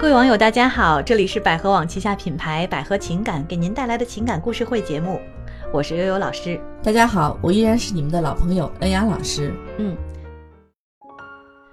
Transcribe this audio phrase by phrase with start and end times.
[0.00, 5.20] 各位网友，大家好，这里是百合网旗下品牌百合情感给您带来的情感故事会节目，
[5.74, 6.58] 我是悠悠老师。
[6.82, 9.52] 大家好，我依然是你们的老朋友恩雅老师。
[9.76, 9.94] 嗯，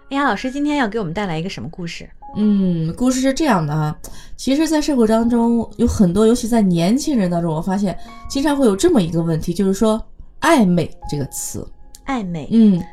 [0.09, 2.05] 恩雅老师今天要给我们带来一个什么故事？
[2.35, 3.97] 嗯，故事是这样的啊，
[4.35, 7.97] 其实，在社会当中有很多，尤其在年轻人当中，我发现
[8.27, 10.05] 经常会有这么一个问题，就是说
[10.41, 11.65] 暧昧这个词。
[12.05, 12.83] 暧昧，嗯，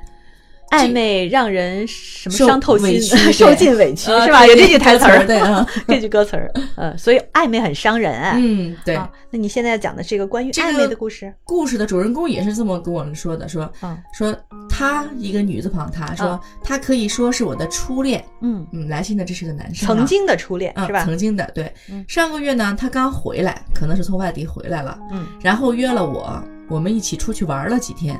[0.79, 3.01] 暧昧让人什么伤透心
[3.33, 4.47] 受尽委屈呃是吧？
[4.47, 8.37] 有这句台词儿，对啊，这句 歌词儿，呃，所以暧昧很伤人啊。
[8.39, 8.95] 嗯，对。
[8.95, 11.33] 啊，那你现在讲的是一个关于暧昧的故事。
[11.45, 14.35] 故事的主人公也是这么跟我们说的，说嗯说
[14.69, 18.25] 她一个女字旁，她说嗯她可以说是我的初恋。
[18.43, 21.05] 嗯，嗯，来信的这是个男生啊，曾经的初恋啊是吧？
[21.05, 22.05] 曾经的，对嗯。
[22.09, 28.19] 上个月呢，他刚回来，可能是从外地回来了，嗯然后约了我，我们一起出去玩了几天，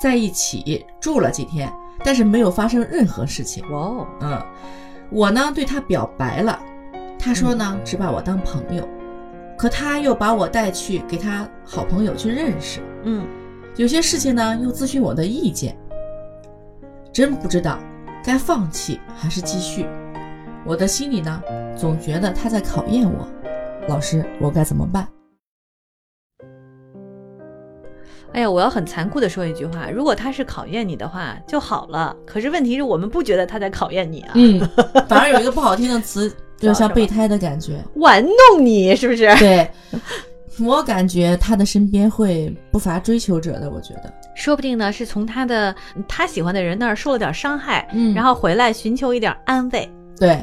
[0.00, 1.70] 在一起住了几天，
[2.02, 3.62] 但是没有发生任何事情。
[3.70, 4.42] 哇哦，嗯，
[5.10, 6.58] 我呢对他表白了，
[7.18, 8.88] 他说呢只把我当朋友，
[9.58, 13.26] 可他又把我带去给他好朋友去认识，嗯
[13.76, 15.76] 有些事情呢又咨询我的意见，
[17.12, 17.78] 真不知道
[18.24, 19.86] 该放弃还是继续。
[20.66, 21.42] 我的心里呢
[21.76, 23.28] 总觉得他在考验我，
[23.86, 25.06] 老师，我该怎么办？
[28.32, 32.14] 哎呀，我要很残酷的说一句话，如果他是考验你的话就好了。
[32.24, 34.60] 可是问题是我们不觉得他在考验你啊，嗯，
[35.08, 37.82] 反而有一个不好听的词， 就像备胎的感觉。
[37.96, 39.34] 玩弄你是不是？
[39.36, 39.68] 对，
[40.60, 44.12] 我感觉他的身边会不乏追求者的，我觉得。
[44.36, 45.74] 说不定呢是从他的
[46.08, 50.42] 他喜欢的人那儿受了点伤害，嗯然后回来寻求一点安慰，对，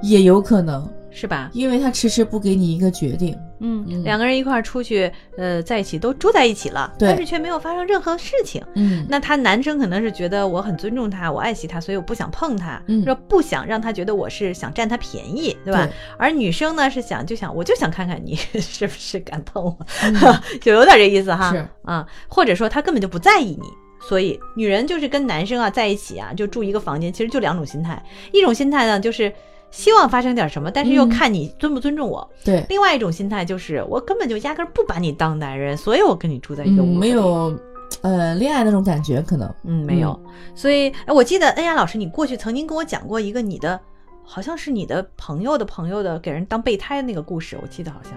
[0.00, 1.50] 也有可能，是吧？
[1.52, 3.36] 因为他迟迟不给你一个决定。
[3.60, 8.62] 嗯，嗯两个人一块儿出去，呃，在一起都住在一起了，对但是却没有发生任何事情。
[8.74, 15.84] 嗯，那他男生可能是觉得我很尊重他，我爱惜他，所以我不想碰他，嗯说不想让他觉得我是想占他便宜，对吧？
[15.86, 20.14] 对而女生呢是想就想我就想看看你 是不是敢碰我，嗯
[20.60, 21.50] 就有点这意思哈。
[21.52, 23.66] 是啊，或者说他根本就不在意你。
[24.08, 28.00] 所以，女人就是跟男生啊在一起啊，就住一个房间，其实就两种心态。
[28.30, 29.32] 一种心态呢，就是
[29.70, 31.08] 希望发生点什么，但是又嗯。
[31.08, 37.58] 看你尊不尊重我；对，另外一种心态就是我根本就压根儿不把你当男人，所以我跟你住在一个屋嗯，没有，
[38.02, 39.52] 呃，恋爱那种感觉，可能。
[39.64, 40.18] 嗯，没有。
[40.54, 43.78] 所以，哎，我记得恩雅老师，你过去曾经跟我讲过一个你的，
[44.22, 48.12] 好像是你的朋友的朋友的给人当备胎的那个故事，我记得好像。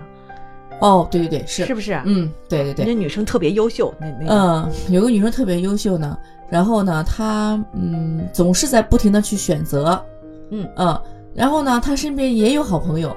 [0.79, 1.99] 哦，对对对，是，是不是？
[2.05, 2.85] 嗯，对对对。
[2.85, 6.17] 那，女生特别优秀，那那个，嗯，有个女生特别优秀呢，
[6.49, 10.01] 然后呢，她嗯总是在不停的去选择，
[10.51, 10.65] 嗯。
[10.77, 11.01] 嗯，
[11.33, 13.15] 然后呢，她身边也有好朋友，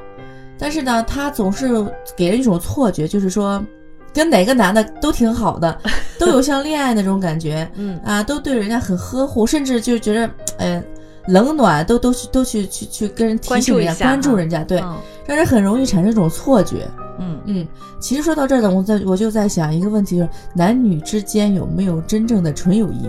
[0.59, 1.69] 但是呢，她总是
[2.17, 3.65] 给人一种错觉，就是说
[4.13, 5.77] 跟哪个男的都挺好的，
[6.19, 7.99] 都有像恋爱那种感觉，嗯。
[8.05, 10.85] 啊，都对人家很呵护，甚至就觉得，呃，
[11.29, 14.97] 冷暖都都去都去去去跟人提关醒人家，注一下关注人家，对，嗯。
[15.27, 16.87] 让人很容易产生一种错觉。
[17.19, 17.41] 嗯。
[17.47, 17.67] 嗯，
[17.99, 23.09] 其实说到这儿呢，我在我就在想一个问题，就是男女之间有没有真正的纯友谊？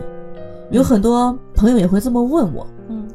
[0.71, 2.72] 有很多朋友也会这么问我，嗯，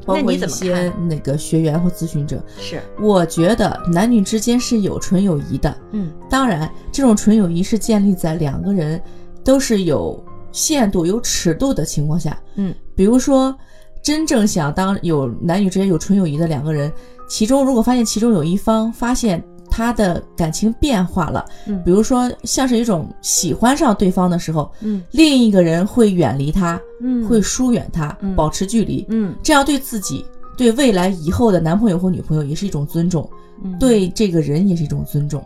[0.09, 1.09] 包括一那你怎么些看？
[1.09, 2.43] 那个学员或咨询者。
[2.59, 9.01] 是，我觉得男女之间是有纯友谊的，嗯当然，这种纯友谊是建立在两个人
[9.45, 10.19] 都是有
[10.51, 12.41] 限度、有尺度的情况下。
[12.55, 13.55] 嗯比如说，
[14.03, 16.91] 真正想当有男女之间有纯友谊的两个人，
[17.29, 19.45] 其中如果发现其中有一方发现
[19.79, 21.81] 他的感情变化了，嗯。
[21.85, 25.01] 比如说像是一种喜欢上对方的时候，嗯。
[25.13, 28.35] 另一个人会远离他，嗯，会疏远他，嗯。
[28.35, 29.33] 保持距离，嗯。
[29.41, 33.31] 这样对自己、对未来以后的男朋友或女朋友也是一种尊重，
[33.63, 33.79] 嗯。
[33.79, 35.41] 对这个人也是一种尊重。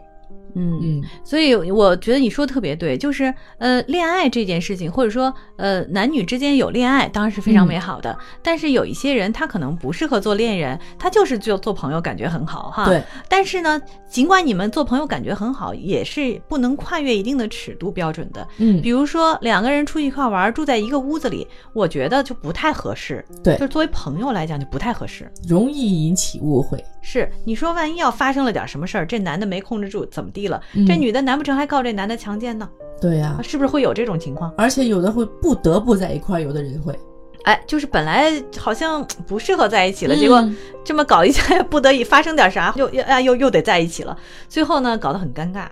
[0.54, 0.80] 嗯。
[0.82, 8.16] 嗯所以我觉得你说的特别对，就是呃，恋爱这件事情，或者说呃，男女之间有恋爱，当然是非常嗯美好的。
[8.42, 12.84] 但是有一些人他可能不适合做恋人，他就是就做朋友感觉很好哈。
[12.86, 13.02] 对。
[13.28, 18.46] 但是呢，尽管你们做朋友感觉很好，也是不能跨越一定的尺度标准的。
[18.58, 23.24] 嗯比，如说两个人出去一块玩，住在一个屋子里，我觉得就不太合适。
[23.42, 25.30] 对就是作为朋友来讲就不太合适。
[25.48, 26.82] 容易引起误会。
[27.00, 30.60] 是你说，万一要发生了点什么事儿，这男的没控制住，怎么地了？
[30.74, 32.68] 嗯这女的难不成还告这男的强奸呢？
[33.00, 34.52] 对呀、是不是会有这种情况？
[34.56, 36.98] 而且有的会不得不在一块儿，有的人会。
[37.44, 40.48] 哎，就是本来好像不适合在一起了，嗯结果
[40.84, 44.16] 这么搞一下， 不得已发生点啥，又又啊又又得在一起了，
[44.48, 45.66] 最后呢搞得很尴尬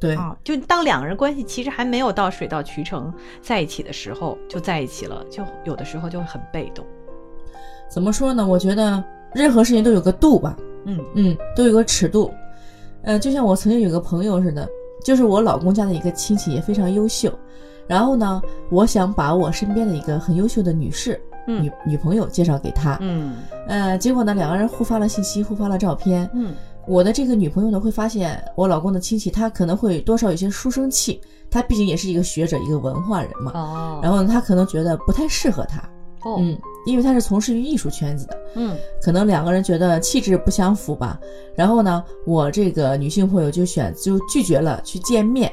[0.00, 0.34] 对，啊！
[0.42, 3.12] 就当两个人关系其实还没有到水到渠成
[3.42, 6.82] 在一起的时候，就在一起了，就有的时候就会很被动。
[7.90, 8.46] 怎么说呢？
[8.46, 10.56] 我觉得任何事情都有个度吧，
[10.86, 12.32] 嗯嗯，都有个尺度。
[13.02, 14.68] 呃，就像我曾经有个朋友似的，
[15.04, 17.32] 就是我老公家的一个亲戚也非常优秀，
[17.86, 23.36] 然后呢，我想把我身边的一个很优秀的女士嗯女女朋友介绍给他，嗯
[23.66, 26.28] 呃，结果呢，两个人互发了信息，互发了照片。
[26.34, 26.54] 嗯
[26.86, 31.20] 我的这个女朋友呢，会发现我老公的亲戚，他可能会多少有些书生气，
[31.50, 33.52] 他毕竟也是一个学者，一个文化人嘛。
[33.54, 35.78] 哦，然后呢，他可能觉得不太适合他，
[36.28, 41.18] 哦嗯，因为他是从事于艺术圈子的，嗯可能两个人觉得气质不相符吧。
[41.54, 45.52] 然后呢，我这个女性朋友就选就拒绝了去见面。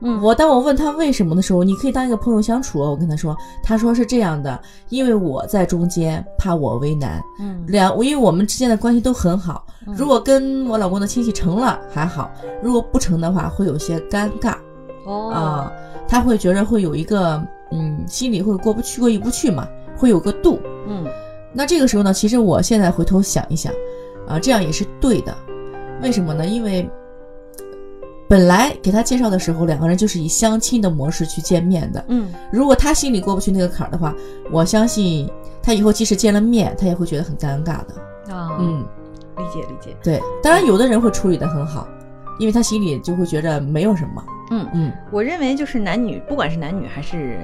[0.00, 2.90] 嗯我当我问他为什么的时候，你可以当一个朋友相处哦。
[2.90, 4.60] 我跟他说，他说是这样的，
[4.90, 7.20] 因为我在中间，怕我为难。
[7.40, 12.30] 嗯两，因为我们之间的关系都很好，嗯如果跟我老公的亲戚成了还好，
[12.62, 14.54] 如果不成的话，会有些尴尬
[15.04, 15.72] 哦啊、
[16.06, 19.66] 他会觉得会有一个嗯，心里会过不去、过意不去嘛，
[19.98, 20.58] 会有个度。
[20.88, 21.04] 嗯
[21.52, 23.72] 那这个时候呢，其实我现在回头想一想，
[24.28, 25.36] 啊，这样也是对的。
[26.02, 26.46] 为什么呢？
[26.46, 26.88] 因为
[28.28, 32.04] 本来给他介绍的时候，两个人就是以相亲的模式去见面的。
[32.08, 34.14] 嗯如果他心里过不去那个坎儿的话，
[34.52, 35.28] 我相信
[35.62, 38.34] 他以后即使见了面，他也会觉得很尴尬的。
[38.34, 38.84] 啊嗯，
[39.38, 40.22] 理解理解对。
[40.42, 41.88] 当然，有的人会处理得很好，
[42.38, 44.24] 因为他心里就会觉得没有什么。
[44.50, 44.68] 嗯。
[44.74, 47.38] 嗯我认为就是男女，不管是男女还是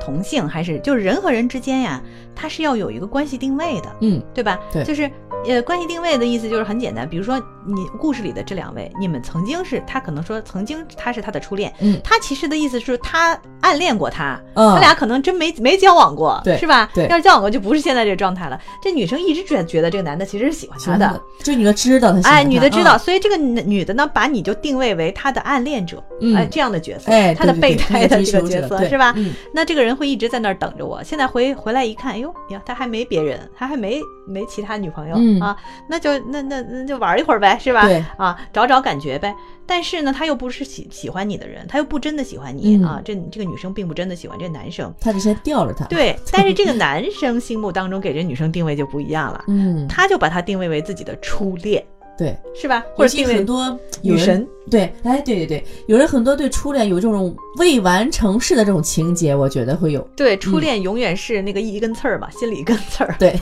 [0.00, 2.02] 同性，还是就是人和人之间呀，
[2.34, 4.58] 它是要有一个关系定位的，嗯对吧？
[4.72, 5.10] 对就是
[5.46, 16.90] 呃，关系定位的意思就是很简单，比如说你故事里的这两位，你们曾经是他可能说曾经他是他的初恋，嗯他其实的意思是他暗恋过他，嗯他俩可能真没没交往过，对是吧？
[16.94, 18.60] 对要是交往过就不是现在这个状态了。
[18.82, 21.20] 这女生一直觉得觉得这个男的其实是喜欢她的。
[21.42, 29.12] 这女的知道他喜欢哎，女的知道，嗯所以这个女女的呢，把你就定位为她的暗恋者，嗯哎，这样的角色，哎，她的备胎的这个角色是吧？
[29.16, 31.02] 嗯那这个人会一直在那儿等着我。
[31.02, 35.56] 现在回回来一看，哎呦呀，他还没别人，他还没没其他女朋友、嗯啊，
[35.88, 37.86] 那就那那那就玩一会儿呗，是吧？
[37.86, 39.34] 对啊，找找感觉呗。
[39.64, 43.00] 但是呢，他又不是喜喜欢你的人，他又不真的喜欢你、嗯啊。
[43.04, 46.18] 这这个女生并不真的喜欢这个男生，他只是吊着他。，对。
[46.32, 51.82] 但是这个 男生心目当中给这女生定位就不一样了，嗯，他就把她定位为自己的初恋，
[52.16, 52.84] 对，是吧？
[52.94, 60.00] 或者定位很多女神，对，哎，对对对，有人很多对初恋有这种未完成式的这种情节，我觉得会有。
[60.14, 63.16] 对，初恋永远是那个一根刺儿嘛，心里一根刺儿。
[63.18, 63.34] 对，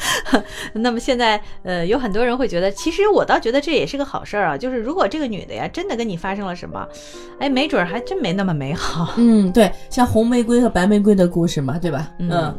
[0.72, 4.56] 那么现在，呃，有很多人会觉得，其实我倒觉得这也是个好事儿啊。
[4.56, 6.88] 就是如果这个女的呀，真的跟你发生了什么，
[7.38, 9.14] 哎，没准儿还真没那么美好。
[9.16, 12.10] 嗯，对，像红玫瑰和白玫瑰的故事嘛，对吧？
[12.18, 12.54] 嗯，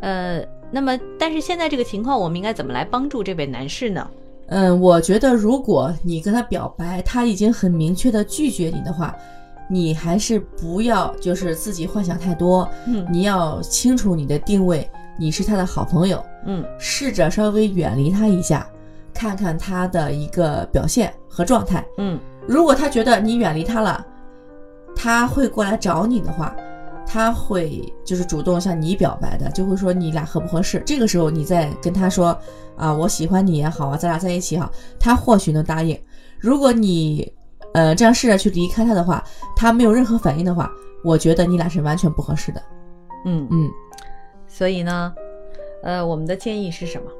[0.00, 4.10] 呃，那么但是现在这个情况，我们应该怎么来帮助这位男士呢？
[4.52, 9.16] 嗯，我觉得如果你跟他表白，他已经很明确的拒绝你的话，
[9.66, 13.06] 你还是不要就是自己幻想太多，嗯。
[13.10, 14.86] 你要清楚你的定位，
[15.18, 16.62] 你是他的好朋友，嗯。
[16.78, 18.66] 试着稍微远离他一下，
[19.14, 21.82] 看看他的一个表现和状态。
[21.96, 22.20] 嗯。
[22.46, 24.04] 如果他觉得你远离他了，
[24.94, 26.54] 他会过来找你的话，
[27.12, 30.82] 他会就是主动向你表白的，就会说你俩合不合适。
[30.86, 32.34] 这个时候你再跟他说
[32.74, 35.98] 啊，我喜欢你也好啊，咱俩在一起好，他或许能答应。
[36.38, 37.30] 如果你
[37.74, 39.22] 呃这样试着去离开他的话，
[39.54, 40.72] 他没有任何反应的话，
[41.04, 42.62] 我觉得你俩是完全不合适的。
[43.26, 43.70] 嗯，嗯，
[44.48, 45.12] 所以呢，
[45.82, 47.10] 呃，我们的建议是什么？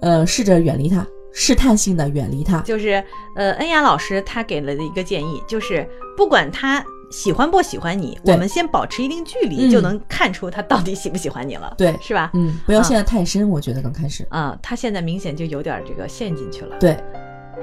[0.00, 2.60] 呃，试着远离他，试探性的远离他。
[2.60, 3.02] 就是
[3.34, 12.30] 呃，恩雅老师他给了的一个建议，就是不管他喜欢不喜欢你，我们先保持一定距离，嗯就能看出他到底喜不喜欢你了，对是吧？
[12.34, 14.26] 嗯，不要陷得太深，我觉得刚开始。
[14.30, 16.76] 啊，他现在明显就有点这个陷进去了。
[16.78, 16.96] 对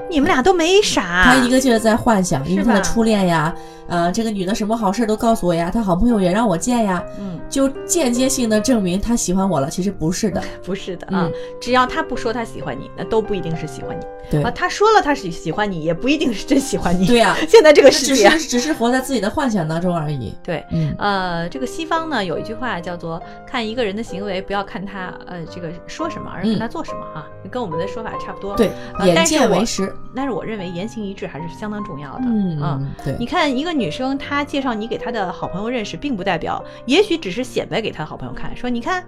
[0.09, 3.53] 你们俩都没傻，他一个劲儿在幻想，因为他的初恋呀，
[3.88, 10.41] 呃，这个女的什么好事都告诉我呀，他好朋友也让我见呀，嗯，就间接性的证明他喜欢我了，其实不是的。
[10.63, 14.51] 不是的啊，嗯只要他不说他喜欢你，那都不一定是喜欢你对啊。
[14.51, 17.05] 他说了他是喜欢你，也不一定是真喜欢你。
[17.05, 20.33] 对呀、 现在这个只世界只，是只是活在自己的幻想当中而已。
[20.43, 20.63] 对。
[20.71, 28.55] 嗯，呃，这个西方呢有一句话叫做“看一个人的行为，不要看他呃这个说什么，而是看他做什么”哈，跟我们的说法差不多。
[28.55, 29.83] 嗯对，呃眼见为实。
[30.16, 32.25] 但是我认为言行一致还是相当重要的。
[32.25, 39.04] 嗯啊，对你看一个女生，她介绍你给她的好朋友认识，并不代表，也许只是显摆给她的好朋友看，说你看，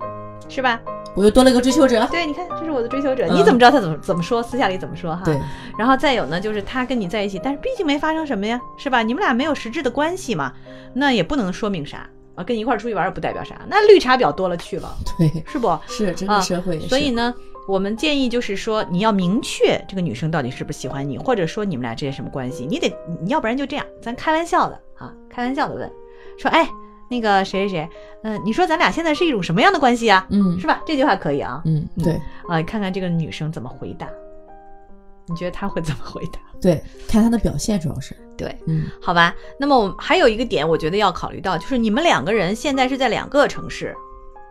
[0.50, 0.80] 是吧？
[1.16, 2.06] 我又多了一个追求者。
[2.12, 4.44] 对，你看，这是我的追求者，嗯你怎么知道他怎么怎么说？
[4.44, 5.22] 私下里怎么说哈？
[5.24, 5.40] 对，
[5.78, 9.02] 然后再有呢，就是他跟你在一起，但是毕竟没发生什么呀，是吧？
[9.02, 10.52] 你们俩没有实质的关系嘛，
[10.94, 12.44] 那也不能说明啥啊。
[12.44, 15.80] 跟你一块儿出去玩儿也不代表啥，那绿茶婊多了去了，对，是不？
[15.88, 16.78] 是这啊个社会。
[16.82, 17.34] 所以呢，
[17.68, 25.92] 我们建议就是说，你要明确这个女生到底是不是喜欢你，或者说你们俩之间什么关系，你得，你要不然就这样，咱开玩笑的啊，开玩笑的问，
[26.38, 26.70] 说，哎，
[27.10, 27.90] 那个谁谁谁，
[28.24, 30.28] 嗯、你说咱俩现在是一种什么样的关系啊？
[30.30, 30.84] 嗯是吧？
[30.86, 32.14] 这句话可以啊，嗯，对
[32.48, 34.08] 啊，你看看这个女生怎么回答，
[35.28, 36.40] 你觉得她会怎么回答？
[36.62, 38.16] 对，看他的表现主要是。
[38.38, 39.34] 对，嗯好吧。
[39.58, 43.96] 那么我们还有一个点，我觉得要考虑到，就是你们两个人现在是在两个城市，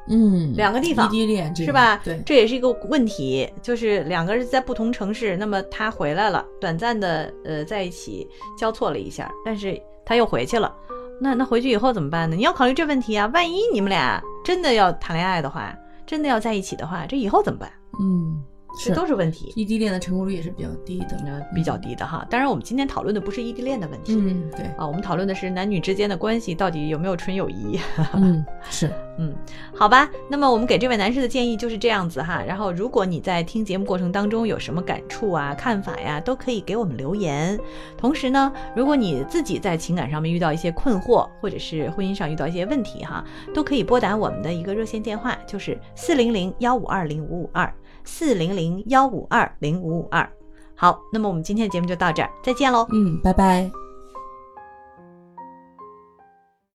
[0.08, 2.00] 嗯，两个地方异地恋是吧？
[2.04, 10.75] 对，这也是一个问题，就是两个人在不同城市，那么他回来了，短暂的呃在一起交错了一下，但是他又回去了，
[11.20, 12.37] 那那回去以后怎么办呢？
[12.37, 15.75] 你要考虑这问题啊，万一你们俩真的要谈恋爱的话，
[16.06, 17.70] 真的要在一起的话，这以后怎么办？
[18.00, 18.42] 嗯，
[18.78, 19.52] 这都是问题。
[19.57, 22.26] 异地恋的成功率也是比较低的，呃，比较低的哈。
[22.31, 27.78] 当然，我们今天讨论的不是异地恋的问题，嗯，对，啊，我们讨论的是男女之间的关系到底有没有纯友谊。
[28.14, 29.35] 嗯， 是，嗯，
[29.75, 30.11] 好吧。
[30.28, 32.43] 那么我们给这位男士的建议就是这样子哈。
[32.47, 37.59] 然后，如果你在听节目过程当中有什么感触啊、看法呀，都可以给我们留言。
[37.97, 47.73] 同时呢，如果你自己在情感上面遇到一些困惑，或者是婚姻上遇到一些问题哈，都可以拨打我们的一个热线电话，就是四零零幺五二零五五二
[48.04, 50.28] 四零零幺五二零五五二。
[50.76, 52.87] 好，那么我们今天的节目就到这儿，再见喽。
[52.92, 53.83] 嗯，拜拜。